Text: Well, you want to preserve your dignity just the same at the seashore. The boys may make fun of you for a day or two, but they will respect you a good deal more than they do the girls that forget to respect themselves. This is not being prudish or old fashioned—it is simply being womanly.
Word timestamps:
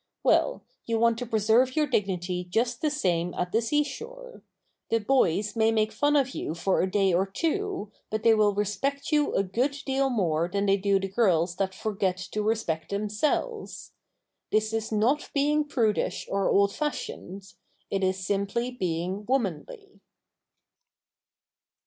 Well, 0.23 0.63
you 0.87 0.97
want 0.97 1.19
to 1.19 1.27
preserve 1.27 1.75
your 1.75 1.85
dignity 1.85 2.43
just 2.43 2.81
the 2.81 2.89
same 2.89 3.35
at 3.35 3.51
the 3.51 3.61
seashore. 3.61 4.41
The 4.89 4.97
boys 4.99 5.55
may 5.55 5.71
make 5.71 5.91
fun 5.91 6.15
of 6.15 6.31
you 6.33 6.55
for 6.55 6.81
a 6.81 6.89
day 6.89 7.13
or 7.13 7.27
two, 7.27 7.91
but 8.09 8.23
they 8.23 8.33
will 8.33 8.55
respect 8.55 9.11
you 9.11 9.31
a 9.35 9.43
good 9.43 9.77
deal 9.85 10.09
more 10.09 10.49
than 10.51 10.65
they 10.65 10.75
do 10.77 10.99
the 10.99 11.07
girls 11.07 11.55
that 11.57 11.75
forget 11.75 12.17
to 12.31 12.41
respect 12.41 12.89
themselves. 12.89 13.91
This 14.51 14.73
is 14.73 14.91
not 14.91 15.29
being 15.35 15.65
prudish 15.65 16.27
or 16.31 16.49
old 16.49 16.73
fashioned—it 16.73 18.03
is 18.03 18.25
simply 18.25 18.71
being 18.71 19.23
womanly. 19.27 19.99